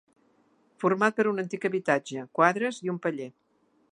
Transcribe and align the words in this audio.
Format 0.83 1.19
per 1.19 1.25
un 1.33 1.43
antic 1.43 1.69
habitatge, 1.69 2.25
quadres 2.39 2.83
i 2.87 2.93
un 2.97 3.01
paller. 3.07 3.31